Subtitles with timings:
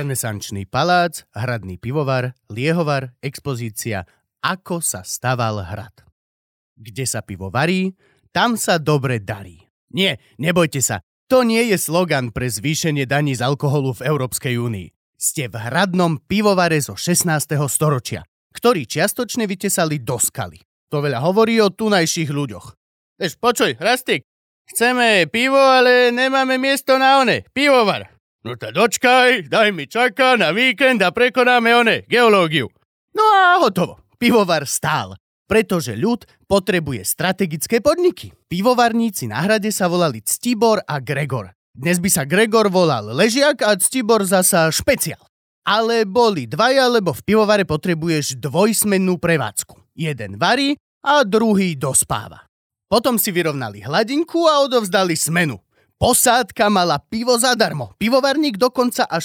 [0.00, 4.08] Renesančný palác, hradný pivovar, liehovar, expozícia
[4.40, 5.92] Ako sa staval hrad.
[6.72, 7.92] Kde sa pivo varí,
[8.32, 9.60] tam sa dobre darí.
[9.92, 14.88] Nie, nebojte sa, to nie je slogan pre zvýšenie daní z alkoholu v Európskej únii.
[15.20, 17.60] Ste v hradnom pivovare zo 16.
[17.68, 18.24] storočia,
[18.56, 20.64] ktorý čiastočne vytesali do skaly.
[20.88, 22.72] To veľa hovorí o tunajších ľuďoch.
[23.20, 24.24] Eš, počuj, Rastik,
[24.64, 28.19] chceme pivo, ale nemáme miesto na one, pivovar.
[28.40, 32.72] No tak dočkaj, daj mi čaká na víkend a prekonáme one, geológiu.
[33.12, 34.00] No a hotovo.
[34.16, 38.32] Pivovar stál, pretože ľud potrebuje strategické podniky.
[38.48, 41.52] Pivovarníci na hrade sa volali Ctibor a Gregor.
[41.72, 45.20] Dnes by sa Gregor volal Ležiak a Ctibor zasa Špeciál.
[45.64, 49.92] Ale boli dvaja, lebo v pivovare potrebuješ dvojsmennú prevádzku.
[49.92, 52.48] Jeden varí a druhý dospáva.
[52.88, 55.60] Potom si vyrovnali hladinku a odovzdali smenu.
[56.00, 57.92] Posádka mala pivo zadarmo.
[58.00, 59.20] Pivovarník dokonca až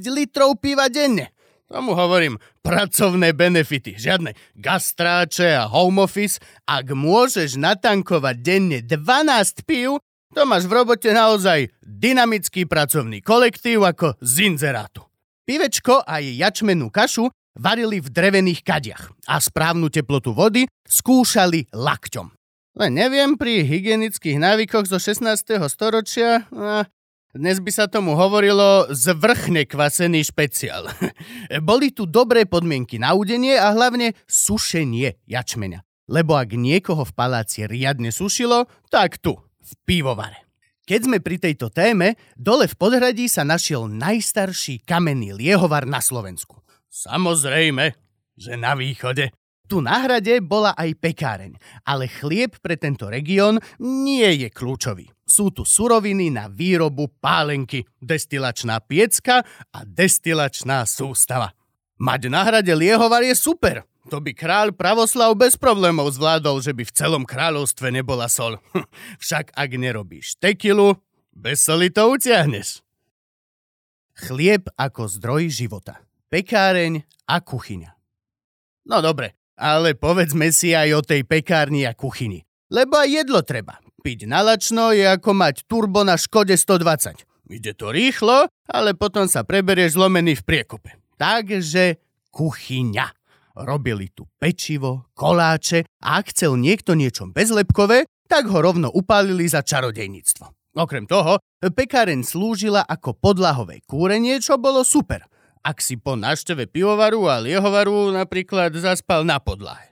[0.00, 1.36] 6 litrov piva denne.
[1.68, 3.92] Tomu hovorím pracovné benefity.
[4.00, 6.40] Žiadne gastráče a home office.
[6.64, 10.00] Ak môžeš natankovať denne 12 pív,
[10.32, 15.04] to máš v robote naozaj dynamický pracovný kolektív ako z inzerátu.
[15.44, 22.43] Pivečko a jej jačmenú kašu varili v drevených kadiach a správnu teplotu vody skúšali lakťom.
[22.74, 25.46] Len neviem, pri hygienických návykoch zo 16.
[25.70, 26.42] storočia...
[27.30, 30.90] dnes by sa tomu hovorilo zvrchne kvasený špeciál.
[31.70, 35.86] Boli tu dobré podmienky na udenie a hlavne sušenie jačmeňa.
[36.10, 40.42] Lebo ak niekoho v paláci riadne sušilo, tak tu, v pivovare.
[40.82, 46.58] Keď sme pri tejto téme, dole v podhradí sa našiel najstarší kamenný liehovar na Slovensku.
[46.90, 47.94] Samozrejme,
[48.34, 49.30] že na východe.
[49.64, 51.56] Tu na hrade bola aj pekáreň,
[51.88, 55.08] ale chlieb pre tento región nie je kľúčový.
[55.24, 59.40] Sú tu suroviny na výrobu pálenky, destilačná piecka
[59.72, 61.56] a destilačná sústava.
[61.96, 63.88] Mať na hrade liehovar je super.
[64.12, 68.60] To by kráľ pravoslav bez problémov zvládol, že by v celom kráľovstve nebola sol.
[69.24, 71.00] Však ak nerobíš tekilu,
[71.32, 72.84] bez soli to utiahneš.
[74.12, 76.04] Chlieb ako zdroj života.
[76.28, 77.96] Pekáreň a kuchyňa.
[78.92, 82.42] No dobre, ale povedzme si aj o tej pekárni a kuchyni.
[82.70, 83.78] Lebo aj jedlo treba.
[84.04, 87.24] Piť na lačno je ako mať turbo na Škode 120.
[87.48, 90.90] Ide to rýchlo, ale potom sa preberieš zlomený v priekope.
[91.16, 93.06] Takže kuchyňa.
[93.54, 99.62] Robili tu pečivo, koláče a ak chcel niekto niečo bezlepkové, tak ho rovno upálili za
[99.62, 100.74] čarodejníctvo.
[100.74, 101.38] Okrem toho,
[101.70, 105.22] pekáren slúžila ako podlahové kúrenie, čo bolo super–
[105.64, 109.88] ak si po návšteve pivovaru a liehovaru napríklad zaspal na podlahe.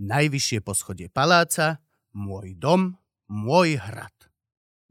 [0.00, 1.84] Najvyššie poschodie paláca,
[2.16, 2.96] môj dom,
[3.28, 4.12] môj hrad.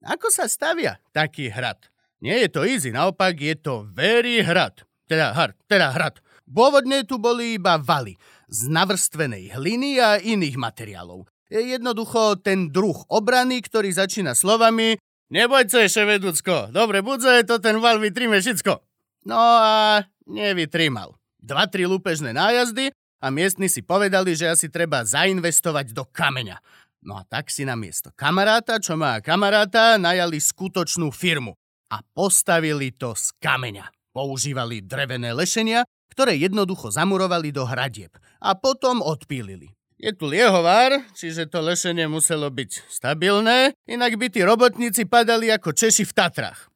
[0.06, 1.90] Ako sa stavia taký hrad?
[2.22, 4.86] Nie je to easy, naopak je to very hrad.
[5.10, 6.22] Teda, hrad, teda hrad.
[6.46, 11.26] Pôvodne tu boli iba valy z navrstvenej hliny a iných materiálov.
[11.50, 17.82] Je jednoducho ten druh obrany, ktorý začína slovami Neboj sa, ševedúcko, dobre budze, to ten
[17.82, 18.78] val vytrime všetko.
[19.26, 21.18] No a nevytrimal.
[21.42, 26.62] Dva, tri lúpežné nájazdy a miestni si povedali, že asi treba zainvestovať do kameňa.
[27.06, 31.54] No a tak si na miesto kamaráta, čo má kamaráta, najali skutočnú firmu
[31.94, 33.90] a postavili to z kameňa.
[34.10, 39.76] Používali drevené lešenia, ktoré jednoducho zamurovali do hradieb a potom odpílili.
[39.96, 45.72] Je tu liehovár, čiže to lešenie muselo byť stabilné, inak by tí robotníci padali ako
[45.72, 46.75] Češi v Tatrách.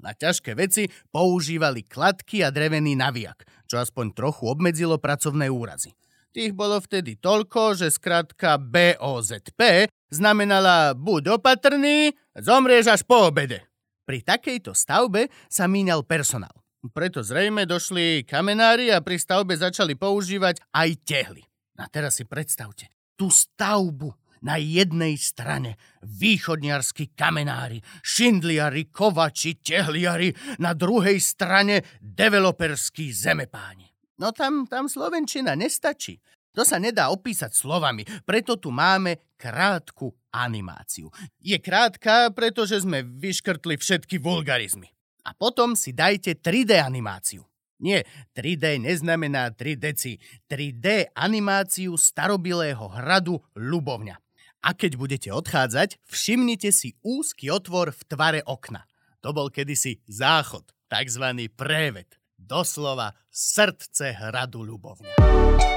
[0.00, 5.92] Na ťažké veci používali kladky a drevený naviak, čo aspoň trochu obmedzilo pracovné úrazy.
[6.30, 13.66] Tých bolo vtedy toľko, že skratka BOZP znamenala buď opatrný, zomrieš až po obede.
[14.06, 16.54] Pri takejto stavbe sa míňal personál.
[16.94, 21.42] Preto zrejme došli kamenári a pri stavbe začali používať aj tehly.
[21.76, 22.88] A teraz si predstavte,
[23.18, 33.88] tú stavbu na jednej strane východniarskí kamenári, šindliari, kovači, tehliari, na druhej strane developerskí zemepáni.
[34.20, 36.20] No tam, tam Slovenčina nestačí.
[36.50, 41.06] To sa nedá opísať slovami, preto tu máme krátku animáciu.
[41.38, 44.90] Je krátka, pretože sme vyškrtli všetky vulgarizmy.
[45.24, 47.46] A potom si dajte 3D animáciu.
[47.80, 48.04] Nie,
[48.36, 50.20] 3D neznamená 3 deci.
[50.50, 54.29] 3D animáciu starobilého hradu Ľubovňa.
[54.60, 58.84] A keď budete odchádzať, všimnite si úzky otvor v tvare okna.
[59.24, 62.20] To bol kedysi záchod, takzvaný prévet.
[62.36, 65.69] Doslova srdce hradu Ľubovňa.